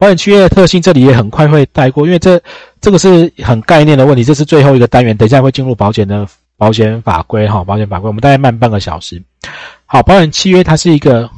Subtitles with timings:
[0.00, 2.40] 保险契约的特性，这里也很快会带过，因为这
[2.80, 6.26] 这个是很概念的问题，这是最后一个单元，等一下会进入保险的
[6.56, 9.22] 保险法规哈，保险法规我们大概慢半个小时。
[9.84, 11.28] 好，保险契约它是一个，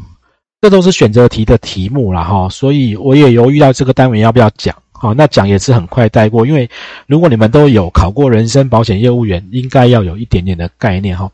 [0.61, 6.71] 这都是选择题的题目了哈，所以我也犹豫到这个单元要不要讲，好，那讲也是很快带过，因为
[7.09, 11.29] 如果你们都有考过人身保险业务员，应该要有一点点的概念哈。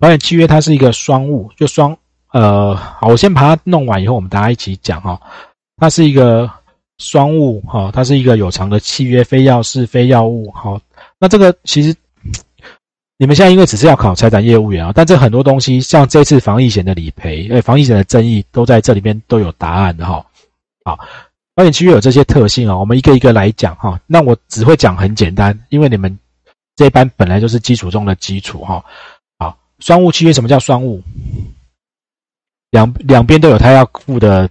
[0.00, 1.96] 保险契约它是一个双务，就双
[2.32, 5.20] 呃，好，我先把它弄完以后，我们大家一起讲哈，
[5.76, 6.50] 它是一个。
[6.98, 10.80] 双务哈，它是一个有偿的契约，非要事非要物好。
[11.18, 11.94] 那这个其实
[13.16, 20.24] 你们现在因为只是要考财产业务员啊，但这很多东西像这次防疫险的理赔，哎，防疫险的争议都在这里面都有答案的哈。
[20.84, 20.98] 好，
[21.54, 24.00] 保险契约有这些特性啊，我们一个一个来讲哈。
[24.06, 26.16] 那我只会讲很简单，因为你们
[26.76, 28.84] 这班本来就是基础中的基础哈。
[29.38, 31.02] 好，双务契约什么叫双务？
[32.70, 34.48] 两两边都有他要付的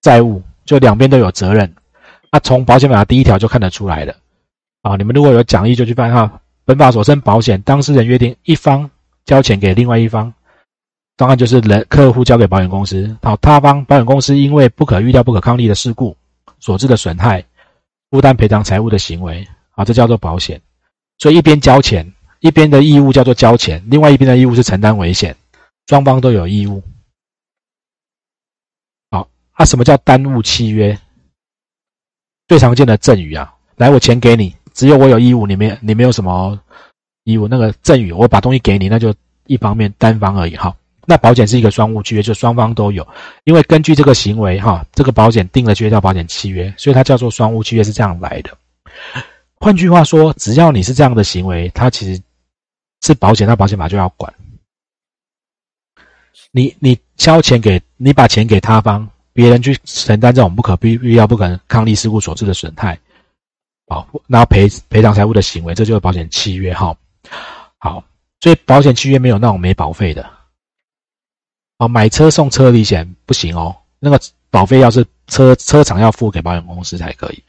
[0.00, 0.42] 债务。
[0.72, 1.70] 就两边都有责任，
[2.30, 4.14] 那从保险法第一条就看得出来了。
[4.80, 6.40] 啊，你们如果有讲义就去翻哈。
[6.64, 8.88] 本法所称保险，当事人约定一方
[9.24, 10.32] 交钱给另外一方，
[11.16, 13.14] 当然就是人客户交给保险公司。
[13.20, 16.16] 好，他方保险公司因为不可预料、不可抗力的事故
[16.60, 17.44] 所致的损害，
[18.10, 20.58] 负担赔偿财物的行为，啊，这叫做保险。
[21.18, 22.10] 所以一边交钱，
[22.40, 25.36] 一边的义务叫做交钱，另外一边的义务是承担危险，
[25.88, 26.82] 双方都有义务。
[29.52, 30.98] 啊什么叫单务契约？
[32.48, 36.58] 最常见的赠与啊，来，我钱给你，只有我有义务，你没你没有什么
[37.24, 37.48] 义务。
[37.48, 39.14] 那个赠与，我把东西给你，那就
[39.46, 40.74] 一方面单方而已哈。
[41.06, 43.06] 那保险是一个双务契约，就双方都有，
[43.44, 48.56] 因为根据这个行为哈，这个保险定了契约叫保险契约，所以它叫做双务契约是这样来的。
[49.54, 52.20] 换句话说，只要你是这样的行为，它其实
[53.02, 54.32] 是保险，那保险法就要管。
[56.50, 59.08] 你你交钱给你把钱给他方。
[59.32, 62.98] 别人去承担这种不可必要、不可抗力事故所致的损害，
[63.88, 66.94] 好，然后赔赔偿财物的行为，这就是保险契约哈。
[67.78, 68.04] 好，
[68.40, 70.28] 所以保险契约没有那种没保费的。
[71.78, 74.20] 哦，买车送车礼险不行哦，那个
[74.50, 77.42] 保费要是车车厂要付给保险公司才可以。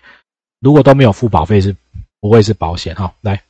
[0.60, 1.76] 如果都没有付保费，是
[2.22, 3.14] 不会是保险哈。
[3.22, 3.42] 来，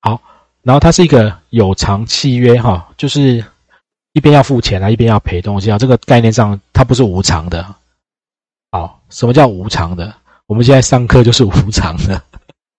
[0.00, 0.20] 好，
[0.62, 3.44] 然后它是一个有偿契约哈，就是。
[4.12, 7.64] 一边要付钱啊，一边要赔东西啊，这个概念上它不是无偿的。
[8.72, 10.12] 好，什么叫无偿的？
[10.46, 12.20] 我们现在上课就是无偿的。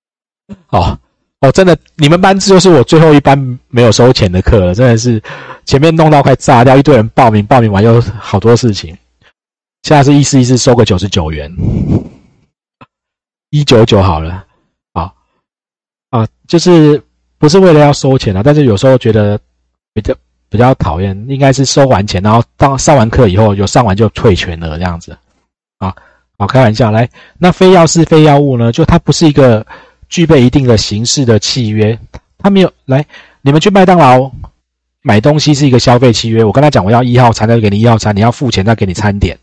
[0.70, 0.98] 哦
[1.40, 5.22] 哦，真的，你们班这就是我最后一班没有收钱的课了，真的是
[5.66, 8.98] 前面弄到快炸掉，一堆人报名，报名完又好多事情。
[9.84, 11.50] 现在是意思意思收个九十九元，
[13.50, 14.46] 一九九好了。
[14.94, 15.16] 好
[16.10, 17.02] 啊，就是
[17.38, 19.40] 不是为了要收钱啊，但是有时候觉得
[19.94, 20.14] 比较。
[20.52, 25.18] 比较讨厌，应该是收完钱，然后当上完课以后有上完就退钱了这样子，
[25.78, 25.96] 啊，
[26.38, 26.92] 好开玩笑。
[26.92, 28.70] 来，那非药是非药物呢？
[28.70, 29.66] 就它不是一个
[30.10, 31.98] 具备一定的形式的契约，
[32.38, 33.06] 它没有来。
[33.42, 34.30] 你们去麦当劳
[35.02, 39.40] 买东西是一个消费契约，我跟他讲我要一号餐，他就给你一号餐，你要付钱再给你餐点，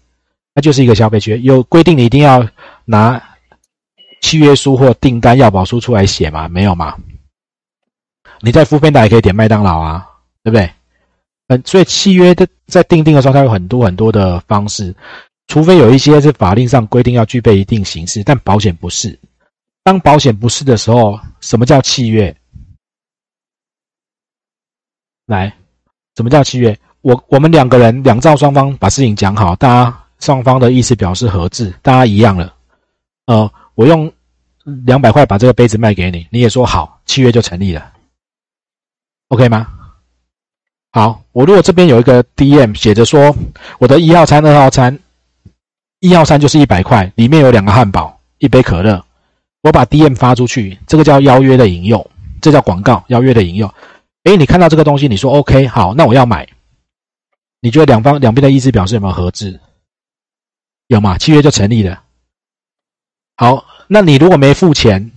[0.55, 1.39] 那就是一个消费契约。
[1.39, 2.47] 有规定你一定要
[2.85, 3.19] 拿
[4.21, 6.47] 契约书或订单要保书出来写吗？
[6.49, 6.95] 没有吗？
[8.43, 10.07] 你在付费的也可以点麦当劳啊，
[10.45, 10.71] 对不对？
[11.49, 14.95] 嗯，所以契约的在订定的时候，它有很多很多的方式，
[15.47, 19.19] 除非有一些是法令上规定要具备一定形式，但保险不是。
[19.83, 22.35] 当保险不是的时候，什么叫契约？
[25.25, 25.55] 来，
[26.17, 26.79] 什么叫契约？
[27.01, 32.55] 我我们两个人两造双方把事情讲好，大家双方的意思表示合致，大家一样了。
[33.25, 34.13] 呃，我用
[34.85, 37.91] 两百块把这个杯子卖给你，你也说好，契约就成立了。
[39.29, 39.78] OK 吗？
[40.91, 43.37] 好，我如果这边有一个 DM 写着说，
[43.79, 44.99] 我的一号餐、二号餐，
[46.01, 49.05] 一号餐就是一百块，里面有两个汉堡、一杯可乐，
[49.63, 52.11] 我把 DM 发出去，这个叫邀约的引诱，
[52.41, 53.73] 这叫广告邀约的引诱。
[54.25, 56.49] 诶，你看到这个东西，你说 OK，好，那我要买。
[57.61, 59.61] 你觉得两方两边的意思表示有没有合致？
[60.87, 61.19] 有吗？
[61.19, 62.03] 契约就成立了。
[63.37, 65.13] 好，那你如果没付钱，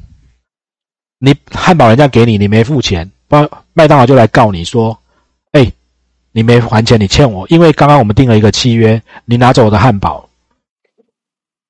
[1.17, 5.00] 你汉堡人家给你，你没付钱，麦麦当劳就来告你说。
[6.31, 7.47] 你没还钱，你欠我。
[7.49, 10.29] 因为刚刚我们订了一个契约，你拿走我的汉堡，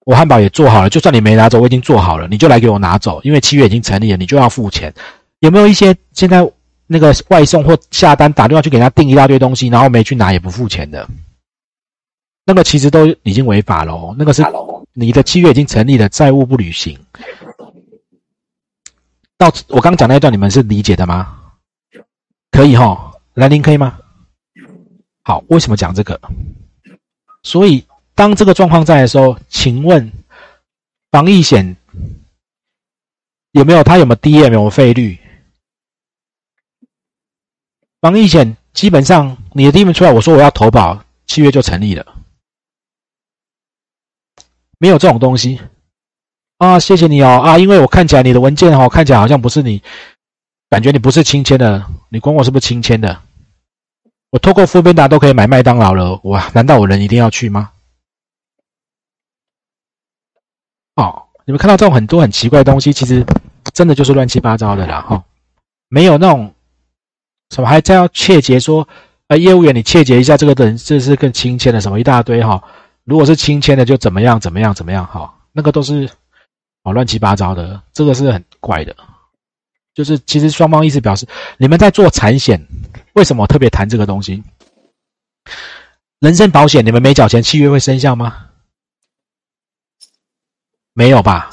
[0.06, 0.90] 我汉堡也做好了。
[0.90, 3.19] 就算你没拿走，我已经做好了，你就来给我拿走。
[3.24, 4.94] 因为契约已经成立了，你就要付钱。
[5.40, 6.48] 有没有一些现在
[6.88, 11.08] 那个外送或下单打电话去给他订一大堆东西，然后没去拿也不付钱的？
[12.46, 14.16] 那个其实都已经违法了。
[14.18, 14.44] 那个是
[14.94, 17.00] 你的契约已经成立了，债务不履行。
[19.38, 21.38] 到我刚讲那一段，你们是理解的吗？
[22.52, 23.13] 可以哈。
[23.34, 23.98] 来，您可以吗？
[25.23, 26.19] 好，为什么讲这个？
[27.44, 27.85] 所以
[28.15, 30.12] 当这个状况在的时候，请问
[31.12, 31.75] 防疫险
[33.51, 33.83] 有没有？
[33.83, 34.31] 它有没有低？
[34.33, 35.19] 有没有费率？
[38.00, 42.15] 防疫险基本上你的第一名出来，我说我要投保，契约就成立了。
[44.79, 45.62] 没有这种东西
[46.57, 46.79] 啊！
[46.79, 47.57] 谢谢你哦啊！
[47.59, 49.83] 因为我看起来你的文件哦，看起来好像不是你，
[50.69, 53.21] 感觉你不是亲签的，你管我是不是亲签的？
[54.31, 56.50] 我透过富边达都可以买麦当劳了，哇！
[56.54, 57.72] 难道我人一定要去吗？
[60.95, 63.25] 哦，你们看到这种很多很奇怪的东西，其实
[63.74, 65.22] 真的就是乱七八糟的啦，哈！
[65.89, 66.54] 没有那种
[67.50, 68.88] 什么还在要切结说，
[69.28, 72.63] 呃，业务员你切结一下这个人这是更亲签的什么一大堆哈。
[73.04, 76.10] 如果是亲签的就怎么样怎么样怎么样哈，那个都是
[76.84, 78.95] 哦乱七八糟的，这个是很怪的。
[79.94, 81.27] 就是其实双方意思表示，
[81.57, 82.66] 你们在做产险，
[83.13, 84.44] 为什么特别谈这个东西？
[86.19, 88.48] 人身保险你们没缴钱，契约会生效吗？
[90.94, 91.50] 没有吧？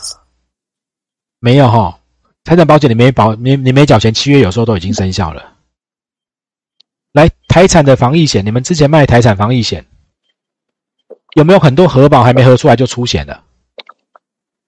[1.39, 1.99] 没有哈。
[2.45, 5.55] 财产保险你没保你你没缴钱，契约有时候都已经生效了。
[7.13, 9.85] 来，财产的防疫险，你们之前卖财产防疫险，
[11.35, 13.45] 有没有很多核保还没核出来就出险了？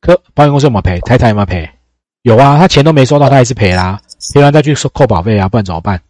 [0.01, 1.01] 可保险公司有没有赔？
[1.01, 1.71] 台产有没有赔？
[2.23, 4.01] 有啊，他钱都没收到，他还是赔啦，
[4.35, 6.03] 赔完再去收扣保费啊，不然怎么办？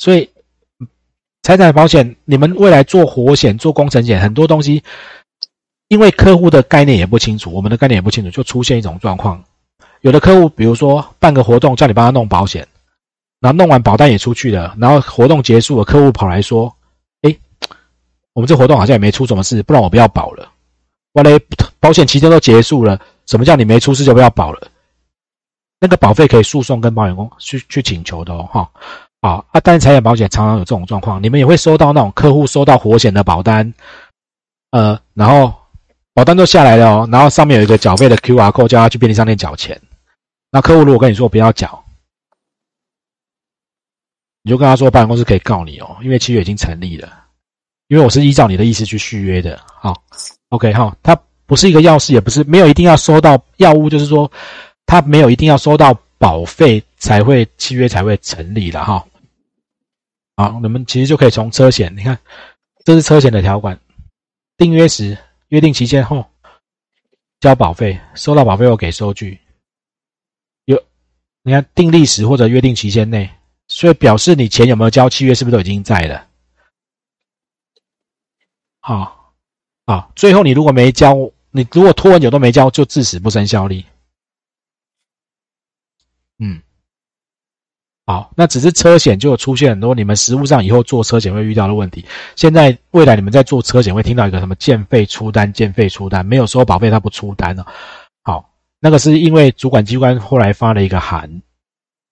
[0.00, 0.26] 所以，
[1.42, 4.82] 财产保险，你们未来做活险、做工程险，很多东西，
[5.88, 9.44] 因为客户的概念也不清楚，我们的概念也不清楚，就出现一种状况。
[10.00, 12.66] 有的客户，比如说办个活动，叫你帮他弄保险，
[13.40, 16.74] 然后弄完保单也出去了，然后活动结束了，客户跑来说
[17.20, 17.36] ：“哎，
[18.32, 20.50] 我们这活动好像也没出什么事，不然我不要保了。”
[21.12, 21.38] 完了，
[21.78, 22.98] 保险期间都结束了。
[23.26, 24.66] 什么叫你没出事就不要保了？
[25.78, 28.70] 那个保费可以诉讼跟保险公去去请求的哦，哈，
[29.22, 29.60] 好啊。
[29.62, 33.72] 但是财产保险常常有这种状况，你们也会收到那种客户收到活险的保单，
[34.70, 35.52] 呃，然后
[36.14, 39.80] 保单都下来了哦，然后上面有一个缴费的 Q R code，叫他去便利商店缴钱。
[40.50, 41.84] 那客户如果跟你说不要缴，
[44.42, 47.24] 你就跟他说保险公司可以告你哦，因为契约已经成立了，
[47.88, 49.94] 因为我是依照你的意思去续约的，好
[50.48, 51.18] ，OK 哈，他。
[51.46, 54.30] 不是一个药师，也不是没有一定要收到药物，就是说
[54.86, 59.04] 他没有一定要收到保费才会契约才会成立的哈。
[60.40, 62.18] 好，我们其实就可以从车险，你看
[62.86, 63.78] 这是车险的条款，
[64.56, 66.24] 订约时约定期间后
[67.40, 69.38] 交保费，收到保费后给收据。
[70.64, 70.82] 有
[71.42, 73.28] 你看订立时或者约定期间内，
[73.68, 76.26] 所以表示你钱有没有交，契约是不是都已经在了？
[78.80, 79.34] 好，
[79.84, 81.30] 好，最后你如果没交。
[81.52, 83.84] 你如果拖很久都没交，就致死不生效力。
[88.10, 92.04] 好，那只是车险就出现很多你们实物上以后做车险会遇到的问题。
[92.34, 97.64] 现在未来你们在做车险会听到一个什么建费出单，建费出单，没有收保费他不出单了。
[98.24, 101.30] 好，那个是因为主管机关后来发了一个函，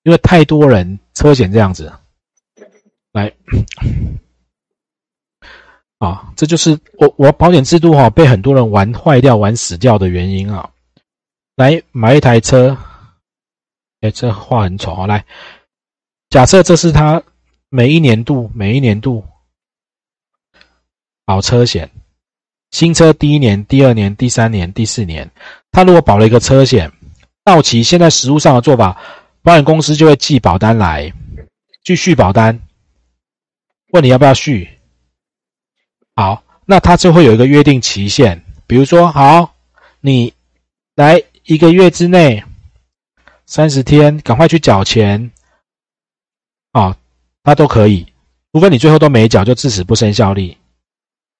[0.04, 1.92] 因为太多人车险这样子，
[3.10, 3.32] 来。
[5.98, 10.70] 啊，这就是我我保险制度哈被很多人玩坏掉、玩死掉的原因啊！
[11.56, 12.76] 来买一台车，
[14.00, 15.08] 哎，这话很丑啊！
[15.08, 15.24] 来，
[16.30, 17.22] 假设这是他
[17.70, 19.24] 每一年度、每一年度
[21.24, 21.90] 保车险，
[22.70, 25.30] 新车第一年、第二年、第三年、第四年，
[25.70, 26.92] 他如果保了一个车险
[27.44, 29.00] 到期，现在实物上的做法，
[29.42, 31.10] 保险公司就会寄保单来，
[31.82, 32.60] 去续保单，
[33.92, 34.68] 问你要不要续。
[36.14, 39.54] 好，那他就会有一个约定期限，比如说，好，
[40.00, 40.34] 你
[40.94, 42.44] 来一个月之内，
[43.46, 45.30] 三十天，赶快去缴钱，
[47.48, 48.12] 那都可以，
[48.52, 50.58] 除非你最后都没缴，就致死不生效力。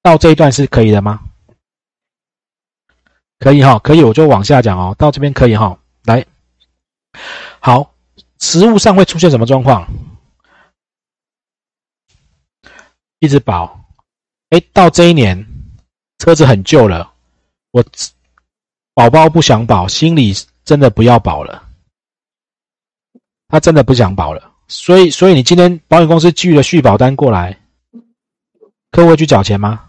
[0.01, 1.21] 到这一段是可以的吗？
[3.39, 4.97] 可以哈，可以，我就往下讲哦。
[4.99, 6.25] 到这边可以哈，来，
[7.61, 7.93] 好，
[8.41, 9.87] 实物上会出现什么状况？
[13.19, 13.79] 一直保。
[14.49, 15.47] 哎，到这一年，
[16.21, 17.13] 车子很旧了，
[17.73, 17.85] 我
[18.95, 20.33] 宝宝不想保，心里
[20.65, 21.69] 真的不要保了，
[23.49, 27.59] 他真的不想保了，所以，所以你今天保险公司寄了续保单过来，
[28.91, 29.85] 客户会去缴钱吗？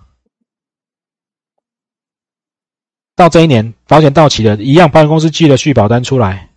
[3.15, 6.49] 到这一年，保险到期了，一样，保险公司寄了续保单出来，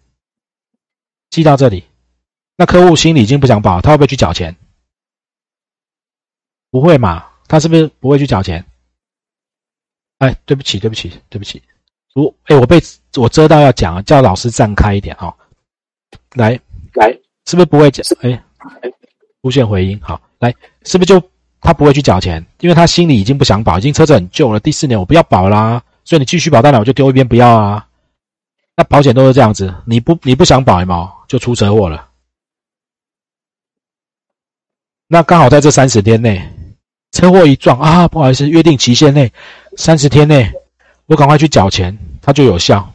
[1.30, 1.84] 寄到这里，
[2.56, 4.56] 那客户心里已经不想保，他会不会去缴钱？
[6.70, 7.28] 不会嘛？
[7.48, 8.64] 他是不是不会去缴钱？
[10.18, 11.60] 哎，对不起，对不起，对不起，
[12.14, 12.80] 我哎，我被
[13.16, 15.36] 我遮到要讲，叫老师站开一点哈。
[16.34, 16.58] 来
[16.94, 18.04] 来，是不是不会讲？
[18.20, 18.42] 哎
[18.82, 18.90] 哎，
[19.42, 21.22] 出现回音，好，来，是不是就
[21.60, 22.44] 他不会去缴钱？
[22.60, 27.88] 因为他心里已经不想保，已经车子很旧了，第四年我不要保啦，所以你继续保当然，我就丢一边不要啊。
[28.76, 32.08] 那保险都是这样子，你不你不想保毛就出车祸了。
[35.08, 36.42] 那刚好在这三十天内，
[37.10, 39.30] 车祸一撞啊，不好意思，约定期限内
[39.76, 40.50] 三十天内，
[41.06, 42.90] 我赶快去缴钱，它就有效。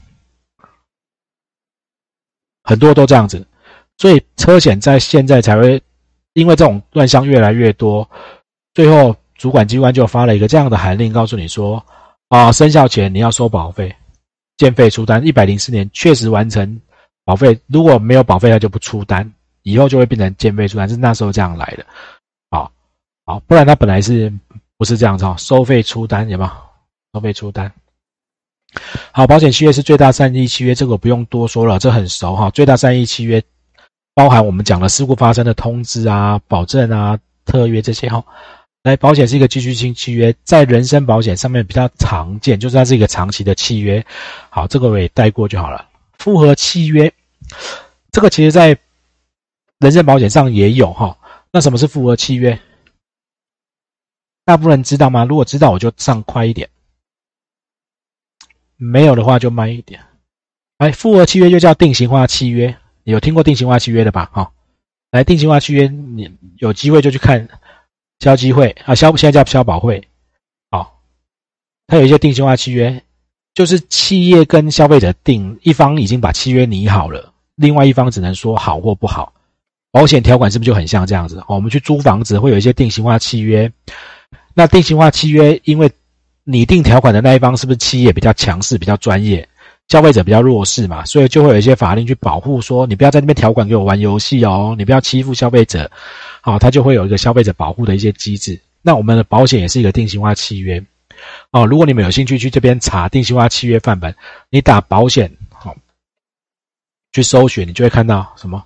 [2.63, 3.45] 很多都这样子，
[3.97, 5.81] 所以车险在现在才会，
[6.33, 8.07] 因为这种乱象越来越多，
[8.73, 11.83] 最后主管机关就发了一个这样的函令，告诉你说
[12.29, 13.93] 啊，生效前你要收保费。
[14.57, 16.81] 建费出单，一百零四年确实完成
[17.23, 21.85] 保费，如果没有保费，他就不出单，以后就会变成建费出单，是那时候这样来的。
[22.49, 22.71] 好，
[23.23, 24.33] 好，不然他本来是
[24.79, 25.25] 不是这样子？
[25.37, 26.49] 收费出单有没有？
[27.13, 27.71] 收费出单。
[29.11, 32.49] 好，保险契约是最大善意契约，这个不用多说了，这很熟哈。
[32.49, 33.39] 最大善意契约
[34.17, 38.25] 包含我们讲的事故发生的通知啊、保证啊、特约这些哈。
[38.81, 44.03] 来，保险是一个继续性契约，在人身保险上面比较常见，就是它是一个长期的契约。
[44.49, 45.87] 好，这个我也带过就好了。
[46.17, 47.13] 复合契约，
[48.11, 48.75] 这个其实在
[49.77, 51.15] 人身保险上也有哈。
[51.51, 52.59] 那什么是复合契约？
[54.45, 55.25] 大部分人知道吗？
[55.25, 56.67] 如果知道，我就上快一点；
[58.77, 60.03] 没有的话就慢一点。
[60.79, 62.75] 来，复合契约又叫定型化契约，
[63.11, 64.29] 有听过定型化契约的吧？
[64.33, 64.51] 哈，
[65.11, 67.47] 来，定型化契约，你有机会就去看。
[68.19, 70.07] 消基会啊，消现在叫消保会，
[70.71, 71.01] 好，
[71.85, 73.03] 它有一些定型化契约，
[73.53, 79.31] 就是企业跟消费者定，一方已经把契约拟好了，另外一方只能说好或不好。
[79.91, 81.37] 保险条款是不是就很像这样子？
[81.41, 83.71] 哦，我们去租房子会有一些定型化契约，
[84.55, 85.91] 那定型化契约，因为
[86.43, 89.47] 拟定条款的那一方是不是企业比较强势、比较专业，
[89.87, 95.89] 消费者比较弱势嘛，所以就会有一些法令去保护，说你不要在那边条款给我玩游戏哦，你不要欺负消费者。
[96.41, 98.59] 好，它就会有一个消费者保护的一些机制。
[98.81, 100.83] 那我们的保险也是一个定型化契约。
[101.51, 104.13] 哦，如果你们有兴趣去这边查定型化契约范本，
[104.49, 105.75] 你打保险，好，
[107.13, 108.63] 去搜寻，你就会看到什么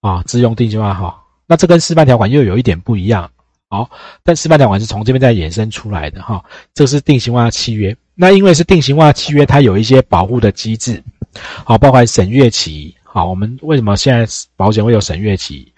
[0.00, 0.22] 啊？
[0.26, 1.22] 自用定型化哈。
[1.46, 3.30] 那这跟示范条款又有一点不一样。
[3.68, 3.90] 好，
[4.24, 6.42] 但示范条款是从这边再衍生出来的哈。
[6.72, 7.94] 这是定型化契约。
[8.20, 11.02] 那因为是定型化契约，它有一些保护的机制。
[11.64, 12.94] 好，包括审阅期。
[13.02, 15.72] 好，我们为什么现在保险会有审阅期？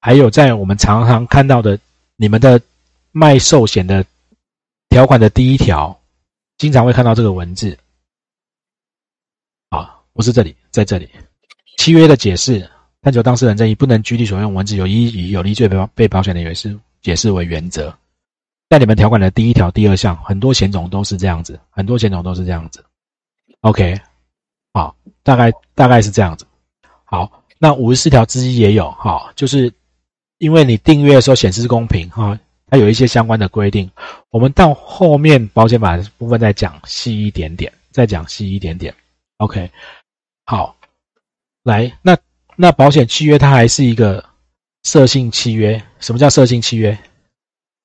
[0.00, 1.76] 还有在我们常常看到的，
[2.14, 2.60] 你们的
[3.10, 4.04] 卖寿险的
[4.88, 6.00] 条款的第一条，
[6.58, 7.76] 经常会看到这个文字。
[9.70, 11.10] 啊，不是这里，在这里，
[11.78, 12.70] 契约的解释，
[13.02, 17.92] 探求当事人正义，不能拘泥所用文字，有依以有利罪被被保险的人士解释为原则。
[18.70, 22.82] 在你们条款的第一条、第二项，很多险种都是这样子，很多险种都是这样子。
[23.60, 24.00] OK，
[24.72, 26.46] 好，大概大概是这样子。
[27.04, 29.70] 好，那五十四条之一也有，哈，就是。
[30.40, 33.90] 因为你订阅的时候显示公平哈，它有一些相关的规定，
[34.30, 38.94] 我们到后面保险法部分再讲细一点点，再讲细一点点。
[39.36, 39.70] OK，
[40.46, 40.74] 好，
[41.62, 42.16] 来，那
[42.56, 44.24] 那保险契约它还是一个
[44.84, 46.98] 设性契约，什么叫设性契约？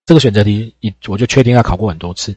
[0.05, 2.35] 这个选择题一我就确定要考过很多次。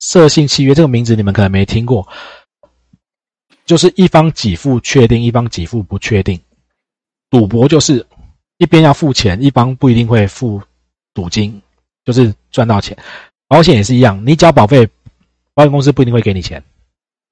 [0.00, 2.06] 设性契约这个名字你们可能没听过，
[3.64, 6.40] 就是一方给付确定，一方给付不确定。
[7.30, 8.04] 赌博就是
[8.58, 10.60] 一边要付钱，一方不一定会付
[11.14, 11.62] 赌金，
[12.04, 12.96] 就是赚到钱。
[13.48, 14.86] 保险也是一样，你交保费，
[15.54, 16.62] 保险公司不一定会给你钱，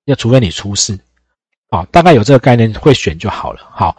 [0.05, 0.99] 要除非你出事。
[1.71, 3.69] 好，大概有这个概念，会选就好了。
[3.73, 3.97] 好，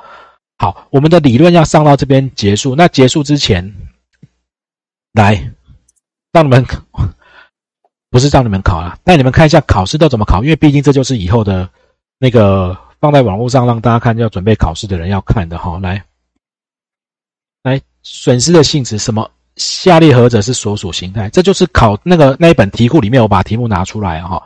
[0.58, 2.76] 好，我们的理论要上到这边结束。
[2.76, 3.74] 那结束之前，
[5.14, 5.52] 来
[6.32, 6.66] 让你们
[8.10, 11.70] 不是让你们考了，带你们看一下考试都怎么考，因为毕竟这就是以后的
[12.18, 12.78] 那个。
[13.02, 15.80] 放在网络上让大家看，要准备考试的人要看的哈。
[15.80, 16.06] 来，
[17.64, 19.28] 来，损失的性质什么？
[19.56, 21.28] 下列何者是所属形态？
[21.32, 24.40] 这就是考那个那一本题库里面，我把题目拿出来哈。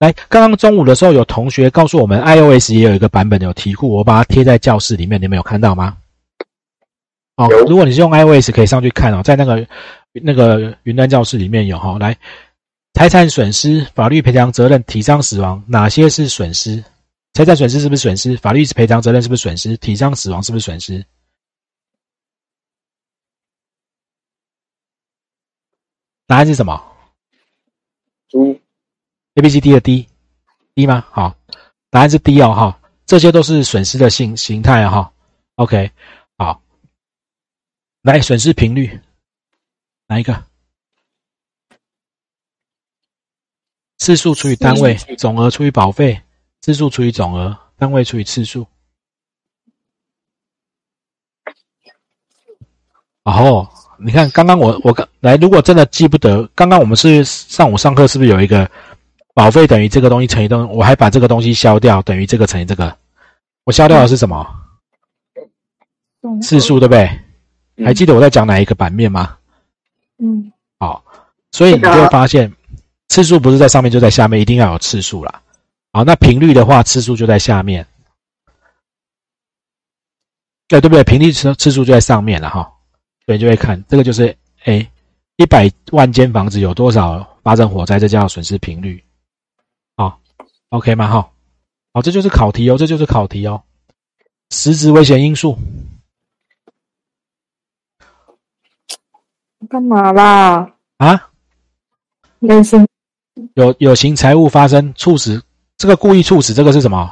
[0.00, 5.96] 来，刚刚中午的时候有同学告诉我们，iOS 也有一个版本有题库，我把它贴在教室里面，你们有看到吗？
[7.36, 9.64] 哦，如果你是用 iOS，可以上去看哦，在那个
[10.12, 11.98] 那个云端教室里面有哈。
[11.98, 12.16] 来，
[12.94, 16.82] 财产损失、法律赔偿责任、体伤死亡，哪些是损失？
[17.32, 18.36] 财产损失是不是损失？
[18.36, 19.76] 法律赔偿责任是不是损失？
[19.76, 21.04] 体伤死亡是不是损失？
[26.26, 26.80] 答案是什么
[29.34, 31.04] ？A、B、C、D 的 D，D 吗？
[31.10, 31.36] 好，
[31.90, 35.12] 答案是 D 哦，哈，这些都是损失的形形态哈。
[35.56, 35.90] OK，
[36.38, 36.62] 好，
[38.02, 39.00] 来损失频率，
[40.10, 40.44] 哪一个？
[43.98, 46.20] 次数除以单位，总额除以保费。
[46.62, 48.66] 次数除以总额，单位除以次数。
[53.22, 58.68] 哦，你看刚刚我我刚来，如果真的记不得，刚刚我们是上午上课是不是有一个
[59.32, 62.98] 保费等于这个东西乘以东，我还把这个东西消掉，等于这个乘以这个，
[63.62, 64.44] 我消掉的是什么？
[66.42, 67.84] 次数对不对？
[67.84, 69.36] 还记得我在讲哪一个版面吗？
[70.20, 71.02] 嗯，好，
[71.52, 72.52] 所以你就会发现
[73.08, 75.42] 次数不是在上面就在下面，一定要有次数啦。
[75.92, 77.86] 好，那频率的话，次数就在下面。
[80.68, 81.02] 对对不对？
[81.02, 82.70] 频率次次数就在上面了哈，
[83.26, 84.36] 所以就会看这个就是
[84.66, 84.88] A，
[85.36, 89.02] 一百万间房子有多少发生火灾，这叫损失频率。
[89.96, 90.20] 好
[90.68, 91.08] ，OK 吗？
[91.08, 91.28] 哈，
[91.92, 93.60] 好，这就是考题哦，这就是考题哦。
[94.50, 95.58] 实质危险因素。
[99.70, 100.68] 干嘛啦？
[100.96, 101.28] 啊？
[102.40, 102.84] 人生
[103.54, 105.40] 有有形财物发生猝死，
[105.78, 107.08] 这个故意猝死，这个是什么？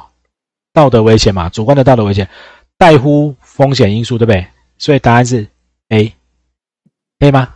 [0.73, 2.27] 道德危险嘛，主观的道德危险。
[2.77, 4.45] 带乎风险因素，对不对？
[4.77, 5.47] 所以答案是
[5.87, 6.13] A，
[7.17, 7.47] 可以吗？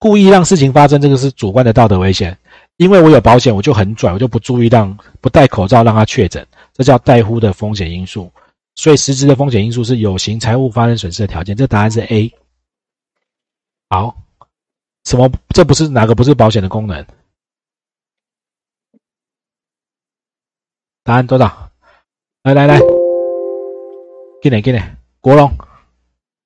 [0.00, 2.36] 故意让事情发生，这个是主观的道德危险。
[2.78, 8.28] 因为我有保险，我就很拽，我就不注意让不戴口罩让他确诊，这叫带乎的风险因素。
[8.74, 11.56] 所以实质的风险因素是有形财物发生损失的条件。
[11.56, 12.32] 这答案是 A。
[13.94, 14.12] 好，
[15.04, 15.30] 什么？
[15.50, 17.06] 这不是哪个不是保险的功能？
[21.04, 21.70] 答案多少？
[22.42, 22.80] 来来来。
[24.42, 24.82] 给你给你？
[25.20, 25.56] 国龙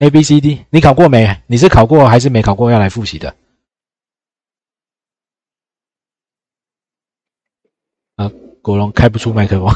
[0.00, 1.42] ，A B C D，你考过没？
[1.46, 2.70] 你是考过还是没考过？
[2.70, 3.34] 要来复习的。
[8.16, 9.74] 啊，国龙开不出麦克风。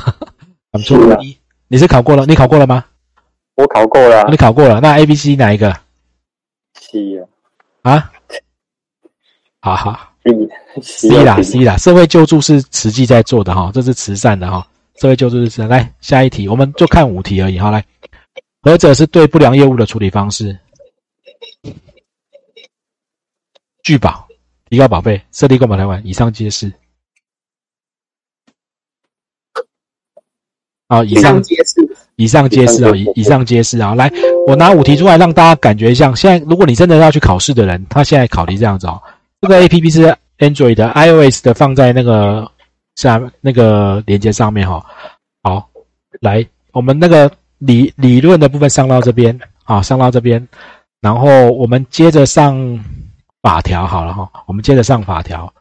[1.69, 2.27] 你是考过了？
[2.27, 2.85] 你考过了吗？
[3.55, 4.27] 我考过了。
[4.29, 4.79] 你考过了？
[4.83, 5.75] 那 A B C 哪一个
[7.83, 7.93] 啊。
[7.93, 8.13] 啊？
[9.61, 10.09] 好好。
[10.81, 17.85] C C 啦 C 啦，社会救助是实际在做的哈，这是慈善的哈，社会救助是慈善来下一题，我们就看五题而已，哈来。
[18.63, 20.57] 何者是对不良业务的处理方式？
[23.83, 24.29] 拒保、
[24.71, 26.73] 提高保费、设立购买条款，以上皆是。
[30.89, 33.97] 好，以上皆是，以上皆是啊，以以上皆是啊。
[33.97, 34.09] 来，
[34.47, 36.15] 我拿五题出来，让大家感觉一下。
[36.15, 39.01] 现在，如果你真的要去考试的人，他现在考题这样子哦。
[39.41, 42.51] 这个 A P P 是 Android 的，iOS 的放在那个
[42.97, 44.85] 下那个连接上面哈。
[45.43, 45.69] 好，
[46.21, 47.31] 来，我们那个。
[47.65, 50.49] 理理论的部分上到这边啊，上到这边，
[51.01, 52.59] 然后我们接着上
[53.41, 55.55] 法条好了哈，我们接着上法条，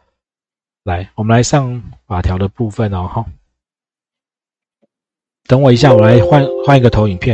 [0.83, 3.23] 来，我们来上法条的部分哦哈。
[5.45, 7.29] 等我一下，我来换换一个投影片。